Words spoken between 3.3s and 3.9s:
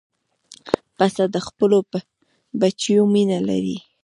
لري.